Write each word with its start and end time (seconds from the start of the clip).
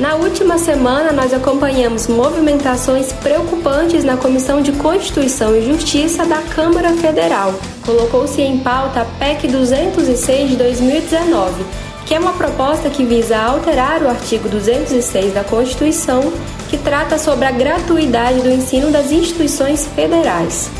Na 0.00 0.14
última 0.14 0.58
semana, 0.58 1.10
nós 1.10 1.34
acompanhamos 1.34 2.06
movimentações 2.06 3.12
preocupantes 3.14 4.04
na 4.04 4.16
Comissão 4.16 4.62
de 4.62 4.70
Constituição 4.70 5.56
e 5.56 5.66
Justiça 5.66 6.24
da 6.24 6.40
Câmara 6.40 6.92
Federal. 6.92 7.52
Colocou-se 7.84 8.40
em 8.40 8.60
pauta 8.60 9.00
a 9.00 9.04
PEC 9.04 9.48
206 9.48 10.50
de 10.50 10.56
2019, 10.56 11.64
que 12.06 12.14
é 12.14 12.18
uma 12.20 12.32
proposta 12.32 12.88
que 12.88 13.04
visa 13.04 13.36
alterar 13.36 14.00
o 14.04 14.08
artigo 14.08 14.48
206 14.48 15.34
da 15.34 15.42
Constituição, 15.42 16.32
que 16.70 16.78
trata 16.78 17.18
sobre 17.18 17.46
a 17.46 17.50
gratuidade 17.50 18.40
do 18.40 18.50
ensino 18.50 18.92
das 18.92 19.10
instituições 19.10 19.84
federais. 19.96 20.70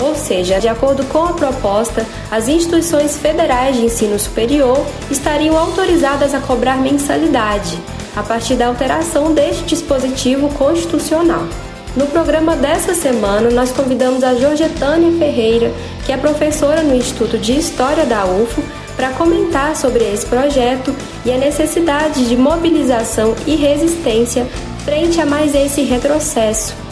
Ou 0.00 0.16
seja, 0.16 0.58
de 0.58 0.66
acordo 0.66 1.04
com 1.04 1.24
a 1.24 1.32
proposta, 1.32 2.04
as 2.28 2.48
instituições 2.48 3.16
federais 3.16 3.76
de 3.76 3.84
ensino 3.84 4.18
superior 4.18 4.84
estariam 5.08 5.56
autorizadas 5.56 6.34
a 6.34 6.40
cobrar 6.40 6.76
mensalidade 6.78 7.78
a 8.16 8.22
partir 8.22 8.54
da 8.54 8.66
alteração 8.66 9.32
deste 9.32 9.64
dispositivo 9.64 10.48
constitucional. 10.50 11.46
No 11.96 12.06
programa 12.06 12.56
dessa 12.56 12.94
semana, 12.94 13.50
nós 13.50 13.70
convidamos 13.70 14.24
a 14.24 14.34
Jorgetânia 14.34 15.12
Ferreira, 15.18 15.72
que 16.04 16.12
é 16.12 16.16
professora 16.16 16.82
no 16.82 16.94
Instituto 16.94 17.38
de 17.38 17.56
História 17.56 18.04
da 18.04 18.24
UFO, 18.24 18.62
para 18.96 19.10
comentar 19.10 19.76
sobre 19.76 20.04
esse 20.04 20.26
projeto 20.26 20.94
e 21.24 21.32
a 21.32 21.38
necessidade 21.38 22.28
de 22.28 22.36
mobilização 22.36 23.34
e 23.46 23.56
resistência 23.56 24.46
frente 24.84 25.20
a 25.20 25.26
mais 25.26 25.54
esse 25.54 25.82
retrocesso 25.82 26.83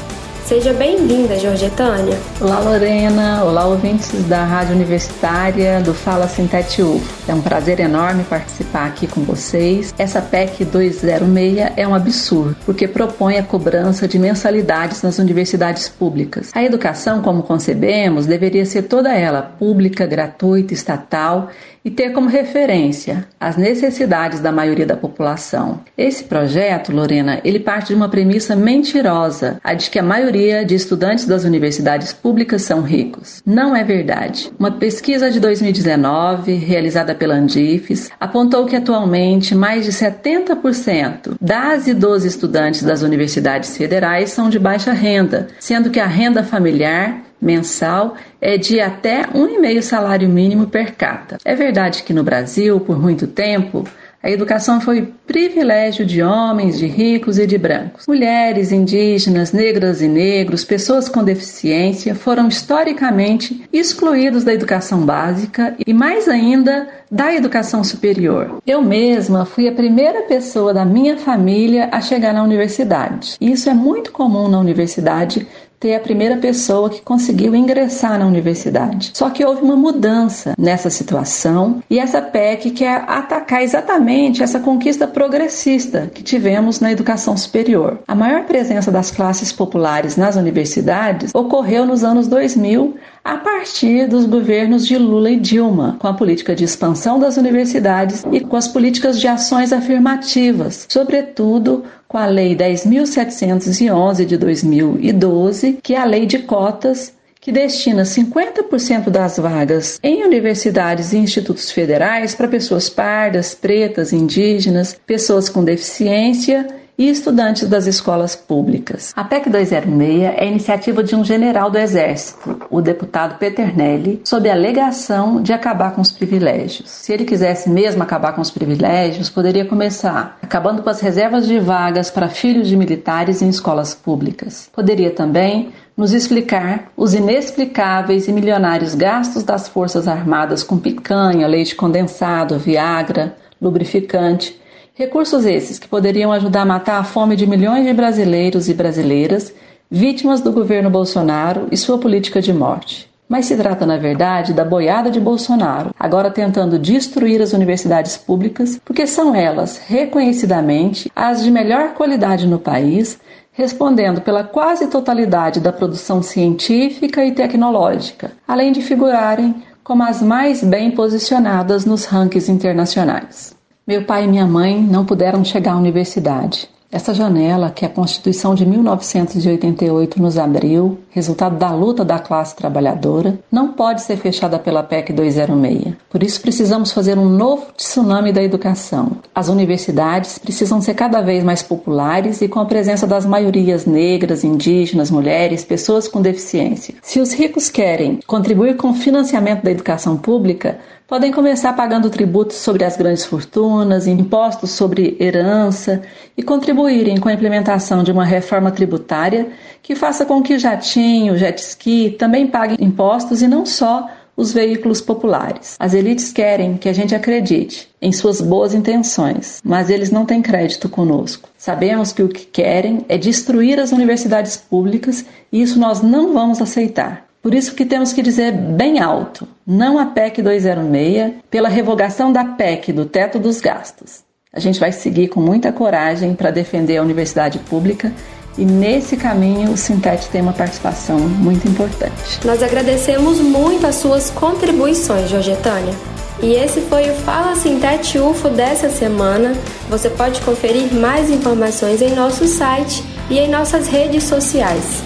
Seja 0.45 0.73
bem-vinda, 0.73 1.39
Jorgetânia. 1.39 2.19
Olá, 2.41 2.59
Lorena. 2.59 3.45
Olá, 3.45 3.65
ouvintes 3.65 4.25
da 4.25 4.45
Rádio 4.45 4.75
Universitária 4.75 5.81
do 5.81 5.95
Fala 5.95 6.27
Sintete 6.27 6.83
UFO. 6.83 7.01
É 7.29 7.35
um 7.35 7.41
prazer 7.41 7.79
enorme 7.79 8.25
participar 8.25 8.87
aqui 8.87 9.07
com 9.07 9.23
vocês. 9.23 9.95
Essa 9.97 10.21
PEC 10.21 10.65
206 10.65 11.73
é 11.77 11.87
um 11.87 11.95
absurdo, 11.95 12.57
porque 12.67 12.89
propõe 12.89 13.39
a 13.39 13.43
cobrança 13.43 14.09
de 14.09 14.19
mensalidades 14.19 15.01
nas 15.03 15.19
universidades 15.19 15.89
públicas. 15.89 16.51
A 16.53 16.63
educação, 16.63 17.23
como 17.23 17.45
concebemos, 17.45 18.27
deveria 18.27 18.67
ser 18.67 18.83
toda 18.83 19.15
ela 19.15 19.43
pública, 19.43 20.05
gratuita, 20.07 20.75
estatal 20.75 21.51
e 21.85 21.91
ter 21.91 22.13
como 22.13 22.29
referência 22.29 23.27
as 23.41 23.57
necessidades 23.57 24.41
da 24.41 24.53
maioria 24.53 24.87
da 24.87 24.97
população. 24.97 25.81
Esse 25.99 26.25
projeto, 26.25 26.93
Lorena, 26.93 27.41
ele 27.45 27.59
parte 27.59 27.89
de 27.89 27.95
uma 27.95 28.09
premissa 28.09 28.55
mentirosa, 28.55 29.61
a 29.65 29.75
de 29.75 29.91
que 29.91 29.99
a 29.99 30.03
maioria 30.03 30.32
de 30.33 30.75
estudantes 30.75 31.27
das 31.27 31.45
universidades 31.45 32.13
públicas 32.13 32.63
são 32.63 32.81
ricos. 32.83 33.43
Não 33.45 33.77
é 33.77 33.85
verdade. 33.85 34.51
Uma 34.59 34.71
pesquisa 34.71 35.31
de 35.31 35.39
2019, 35.39 36.55
realizada 36.55 37.15
pela 37.15 37.35
Andifes, 37.35 38.11
apontou 38.19 38.67
que 38.67 38.75
atualmente 38.75 39.55
mais 39.55 39.85
de 39.85 39.93
70% 39.93 41.37
das 41.41 41.87
e 41.87 41.95
dos 41.95 42.25
estudantes 42.25 42.83
das 42.83 43.03
universidades 43.03 43.77
federais 43.77 44.31
são 44.31 44.49
de 44.49 44.59
baixa 44.59 44.93
renda, 44.93 45.49
sendo 45.61 45.91
que 45.91 46.01
a 46.01 46.07
renda 46.07 46.43
familiar 46.43 47.23
mensal 47.41 48.17
é 48.41 48.57
de 48.57 48.81
até 48.81 49.27
um 49.35 49.49
e 49.49 49.59
meio 49.59 49.83
salário 49.83 50.29
mínimo 50.29 50.69
per 50.69 50.95
capita. 50.95 51.39
É 51.45 51.55
verdade 51.55 52.05
que 52.05 52.15
no 52.15 52.23
Brasil, 52.23 52.79
por 52.81 53.01
muito 53.01 53.27
tempo, 53.27 53.85
a 54.23 54.31
educação 54.31 54.81
foi 54.81 55.13
privilégio 55.27 56.07
de 56.07 56.23
homens, 56.23 56.79
de 56.79 56.87
ricos 56.87 57.39
e 57.39 57.47
de 57.47 57.59
brancos. 57.59 58.07
Mulheres, 58.07 58.71
indígenas, 58.71 59.53
negras 59.53 60.01
e 60.01 60.07
negros, 60.07 60.65
pessoas 60.65 61.09
com 61.09 61.25
deficiência 61.25 62.15
foram 62.15 62.47
historicamente 62.47 63.65
excluídos 63.73 64.45
da 64.45 64.55
educação 64.55 65.05
básica 65.05 65.75
e, 65.85 65.93
mais 65.93 66.29
ainda, 66.29 66.89
da 67.11 67.35
educação 67.35 67.83
superior. 67.83 68.63
Eu 68.65 68.81
mesma 68.81 69.45
fui 69.45 69.69
a 69.69 69.73
primeira 69.73 70.23
pessoa 70.23 70.73
da 70.73 70.85
minha 70.85 71.17
família 71.17 71.89
a 71.91 72.01
chegar 72.01 72.33
na 72.33 72.45
universidade. 72.45 73.37
Isso 73.41 73.69
é 73.69 73.75
muito 73.75 74.13
comum 74.13 74.49
na 74.49 74.61
universidade 74.61 75.47
ter 75.83 75.97
a 75.97 76.01
primeira 76.01 76.37
pessoa 76.37 76.89
que 76.89 77.03
conseguiu 77.03 77.57
ingressar 77.57 78.17
na 78.17 78.25
universidade. 78.25 79.11
Só 79.15 79.29
que 79.31 79.45
houve 79.45 79.63
uma 79.63 79.75
mudança 79.75 80.55
nessa 80.57 80.89
situação 80.89 81.83
e 81.91 81.99
essa 81.99 82.23
PEC 82.23 82.71
quer 82.71 83.05
atacar 83.09 83.65
exatamente 83.65 84.45
essa 84.45 84.61
conquista 84.61 85.09
progressista 85.09 86.09
que 86.15 86.23
tivemos 86.23 86.79
na 86.79 86.93
educação 86.93 87.37
superior. 87.37 87.99
A 88.07 88.15
maior 88.15 88.45
presença 88.45 88.93
das 88.93 89.11
classes 89.11 89.53
populares 89.53 90.17
nas 90.17 90.37
universidades 90.37 91.33
ocorreu 91.35 91.85
nos 91.85 92.05
anos 92.05 92.29
2000 92.29 92.95
a 93.25 93.37
partir 93.37 94.09
dos 94.09 94.25
governos 94.27 94.87
de 94.87 94.97
Lula 94.97 95.31
e 95.31 95.37
Dilma, 95.37 95.97
com 95.99 96.09
a 96.09 96.15
política 96.15 96.55
de 96.55 96.65
expansão 96.65 97.19
das 97.19 97.37
universidades 97.37 98.25
e 98.31 98.41
com 98.41 98.57
as 98.57 98.69
políticas 98.69 99.21
de 99.21 99.29
ações 99.29 99.73
afirmativas, 99.73 100.87
sobretudo 100.89 101.85
com 102.13 102.19
a 102.19 102.27
Lei 102.27 102.55
10.711 102.55 104.27
de 104.27 104.37
2012, 104.37 105.79
que 105.83 105.95
é 105.95 105.99
a 105.99 106.05
lei 106.05 106.27
de 106.27 106.41
cotas 106.41 107.15
que 107.41 107.51
destina 107.51 108.03
50% 108.03 109.09
das 109.09 109.39
vagas 109.39 109.99
em 110.03 110.23
universidades 110.23 111.15
e 111.15 111.17
institutos 111.17 111.71
federais 111.71 112.35
para 112.35 112.47
pessoas 112.47 112.91
pardas, 112.91 113.55
pretas, 113.55 114.13
indígenas, 114.13 114.95
pessoas 115.07 115.49
com 115.49 115.65
deficiência 115.65 116.82
e 116.97 117.09
estudantes 117.09 117.69
das 117.69 117.87
escolas 117.87 118.37
públicas. 118.37 119.13
A 119.17 119.25
PEC 119.25 119.49
206 119.51 120.23
é 120.37 120.47
iniciativa 120.47 121.03
de 121.03 121.17
um 121.17 121.25
general 121.25 121.71
do 121.71 121.79
Exército, 121.79 122.61
o 122.71 122.81
deputado 122.81 123.39
Peternelli, 123.39 124.21
sob 124.25 124.49
a 124.49 124.53
alegação 124.53 125.43
de 125.43 125.53
acabar 125.53 125.95
com 125.95 126.01
os 126.01 126.13
privilégios. 126.13 126.91
Se 126.91 127.13
ele 127.13 127.25
quisesse 127.25 127.69
mesmo 127.69 128.03
acabar 128.03 128.33
com 128.33 128.41
os 128.41 128.51
privilégios, 128.51 129.31
poderia 129.31 129.65
começar 129.65 130.39
acabando 130.43 130.83
com 130.83 130.91
as 130.91 131.01
reservas 131.01 131.47
de 131.47 131.59
vagas 131.59 132.11
para 132.11 132.29
filhos 132.29 132.69
de 132.69 132.77
militares 132.77 133.43
em 133.43 133.49
escolas 133.49 133.95
públicas. 133.95 134.69
Poderia 134.73 135.11
também 135.11 135.71
nos 135.97 136.13
explicar 136.13 136.91
os 136.97 137.15
inexplicáveis 137.15 138.27
e 138.27 138.33
milionários 138.33 138.95
gastos 138.95 139.43
das 139.43 139.69
Forças 139.69 140.09
Armadas 140.09 140.63
com 140.63 140.79
picanha, 140.79 141.47
leite 141.47 141.75
condensado, 141.75 142.59
Viagra, 142.59 143.37
lubrificante 143.61 144.61
Recursos 144.95 145.47
esses 145.47 145.79
que 145.79 145.89
poderiam 145.89 146.31
ajudar 146.33 146.63
a 146.63 146.67
matar 146.67 146.99
a 146.99 147.05
fome 147.05 147.35
de 147.35 147.47
milhões 147.47 147.87
de 147.87 147.95
brasileiros 147.95 148.69
e 148.69 148.75
brasileiras 148.75 149.51
vítimas 149.91 150.43
do 150.43 150.53
governo 150.53 150.91
Bolsonaro 150.91 151.67
e 151.73 151.79
sua 151.79 151.97
política 151.97 152.43
de 152.43 152.53
morte. 152.53 153.11
Mas 153.27 153.47
se 153.47 153.57
trata, 153.57 153.87
na 153.87 153.97
verdade, 153.97 154.53
da 154.53 154.67
boiada 154.67 155.11
de 155.11 155.19
Bolsonaro, 155.19 155.95
agora 155.99 156.31
tentando 156.31 156.79
destruir 156.79 157.41
as 157.41 157.55
universidades 157.55 158.19
públicas, 158.19 158.79
porque 158.85 159.07
são 159.07 159.35
elas, 159.35 159.79
reconhecidamente, 159.79 161.11
as 161.17 161.43
de 161.43 161.51
melhor 161.51 161.95
qualidade 161.95 162.47
no 162.47 162.59
país, 162.59 163.19
respondendo 163.51 164.21
pela 164.21 164.45
quase 164.45 164.89
totalidade 164.89 165.59
da 165.59 165.73
produção 165.73 166.23
científica 166.23 167.25
e 167.25 167.33
tecnológica, 167.33 168.33
além 168.47 168.73
de 168.73 168.83
figurarem 168.83 169.55
como 169.83 170.03
as 170.03 170.21
mais 170.21 170.63
bem 170.63 170.91
posicionadas 170.91 171.87
nos 171.87 172.05
rankings 172.05 172.53
internacionais. 172.53 173.62
Meu 173.85 174.05
pai 174.05 174.25
e 174.25 174.29
minha 174.29 174.47
mãe 174.47 174.81
não 174.81 175.05
puderam 175.05 175.45
chegar 175.45 175.73
à 175.73 175.77
universidade. 175.77 176.69
Essa 176.93 177.15
janela 177.15 177.71
que 177.71 177.87
a 177.87 177.89
Constituição 177.89 178.55
de 178.55 178.67
1988 178.67 180.21
nos 180.21 180.37
abriu, 180.37 180.99
resultado 181.09 181.57
da 181.57 181.73
luta 181.73 182.05
da 182.05 182.19
classe 182.19 182.55
trabalhadora, 182.55 183.39
não 183.51 183.73
pode 183.73 184.03
ser 184.03 184.19
fechada 184.19 184.59
pela 184.59 184.83
PEC 184.83 185.11
206. 185.11 185.95
Por 186.11 186.23
isso 186.23 186.43
precisamos 186.43 186.93
fazer 186.93 187.17
um 187.17 187.25
novo 187.25 187.73
tsunami 187.75 188.31
da 188.31 188.43
educação. 188.43 189.13
As 189.35 189.49
universidades 189.49 190.37
precisam 190.37 190.83
ser 190.83 190.93
cada 190.93 191.23
vez 191.23 191.43
mais 191.43 191.63
populares 191.63 192.43
e 192.43 192.49
com 192.49 192.61
a 192.61 192.67
presença 192.67 193.07
das 193.07 193.25
maiorias 193.25 193.87
negras, 193.87 194.45
indígenas, 194.45 195.11
mulheres, 195.11 195.65
pessoas 195.65 196.07
com 196.07 196.21
deficiência. 196.21 196.95
Se 197.01 197.21
os 197.21 197.33
ricos 197.33 197.71
querem 197.71 198.21
contribuir 198.27 198.77
com 198.77 198.91
o 198.91 198.95
financiamento 198.95 199.63
da 199.63 199.71
educação 199.71 200.19
pública, 200.19 200.79
podem 201.13 201.31
começar 201.31 201.75
pagando 201.75 202.09
tributos 202.09 202.57
sobre 202.57 202.85
as 202.85 202.97
grandes 202.97 203.27
fortunas, 203.27 204.07
impostos 204.07 204.71
sobre 204.71 205.15
herança 205.21 206.01
e 206.39 206.43
contribuírem 206.83 207.19
com 207.19 207.29
a 207.29 207.33
implementação 207.33 208.03
de 208.03 208.11
uma 208.11 208.25
reforma 208.25 208.71
tributária 208.71 209.49
que 209.81 209.95
faça 209.95 210.27
com 210.27 210.43
que 210.43 210.59
jatinho, 210.59 211.37
jet 211.37 211.59
ski 211.61 212.17
também 212.19 212.47
paguem 212.47 212.77
impostos 212.81 213.41
e 213.41 213.47
não 213.47 213.65
só 213.65 214.09
os 214.37 214.53
veículos 214.53 215.01
populares. 215.01 215.77
As 215.79 215.95
elites 215.95 216.33
querem 216.33 216.77
que 216.77 216.89
a 216.89 216.93
gente 216.93 217.15
acredite 217.15 217.89
em 218.01 218.11
suas 218.11 218.41
boas 218.41 218.75
intenções, 218.75 219.61
mas 219.65 219.91
eles 219.91 220.11
não 220.11 220.25
têm 220.25 220.43
crédito 220.43 220.89
conosco. 220.89 221.49
Sabemos 221.57 222.13
que 222.13 222.23
o 222.23 222.29
que 222.29 222.47
querem 222.47 223.05
é 223.09 223.17
destruir 223.17 223.79
as 223.79 223.93
universidades 223.93 224.57
públicas 224.57 225.25
e 225.53 225.63
isso 225.63 225.79
nós 225.79 226.03
não 226.03 226.33
vamos 226.33 226.61
aceitar. 226.61 227.27
Por 227.43 227.55
isso 227.55 227.75
que 227.75 227.85
temos 227.85 228.13
que 228.13 228.23
dizer 228.23 228.53
bem 228.53 229.01
alto, 229.01 229.47
não 229.67 229.99
a 229.99 230.07
PEC 230.07 230.43
206, 230.43 231.35
pela 231.51 231.69
revogação 231.69 232.33
da 232.33 232.45
PEC 232.45 232.93
do 232.93 233.05
teto 233.05 233.39
dos 233.39 233.61
gastos. 233.61 234.23
A 234.55 234.61
gente 234.61 234.79
vai 234.79 234.93
seguir 234.93 235.29
com 235.29 235.41
muita 235.41 235.73
coragem 235.73 236.35
para 236.35 236.51
defender 236.51 236.99
a 236.99 237.03
universidade 237.03 237.59
pública 237.59 238.13
e 238.59 238.67
nesse 238.67 239.17
caminho 239.17 239.73
o 239.73 239.79
Sintete 239.79 240.29
tem 240.29 240.43
uma 240.43 240.53
participação 240.53 241.19
muito 241.19 241.67
importante. 241.67 242.39
Nós 242.45 242.63
agradecemos 242.63 243.41
muito 243.41 243.87
as 243.87 243.95
suas 243.95 244.29
contribuições, 244.29 245.31
Georgetânia. 245.31 245.95
E 246.43 246.53
esse 246.53 246.83
foi 246.83 247.09
o 247.09 247.15
Fala 247.15 247.57
Sintete 247.57 248.19
UFO 248.19 248.51
dessa 248.51 248.91
semana. 248.91 249.55
Você 249.89 250.11
pode 250.11 250.43
conferir 250.43 250.93
mais 250.93 251.31
informações 251.31 252.03
em 252.03 252.15
nosso 252.15 252.47
site 252.47 253.03
e 253.31 253.39
em 253.39 253.49
nossas 253.49 253.89
redes 253.89 254.25
sociais. 254.25 255.03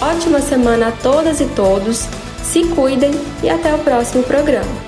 Ótima 0.00 0.40
semana 0.40 0.88
a 0.88 0.92
todas 0.92 1.40
e 1.40 1.46
todos. 1.46 2.08
Se 2.42 2.64
cuidem 2.64 3.12
e 3.44 3.48
até 3.48 3.72
o 3.72 3.78
próximo 3.78 4.24
programa. 4.24 4.87